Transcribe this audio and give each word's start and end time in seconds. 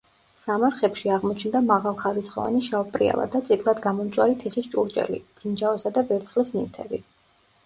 სამარხებში 0.43 1.11
აღმოჩნდა 1.15 1.59
მაღალხარისხოვანი 1.65 2.61
შავპრიალა 2.69 3.27
და 3.35 3.43
წითლად 3.51 3.83
გამომწვარი 3.85 4.39
თიხის 4.45 4.71
ჭურჭელი, 4.73 5.21
ბრინჯაოსა 5.43 5.95
და 6.01 6.07
ვერცხლის 6.11 6.53
ნივთები. 6.59 7.03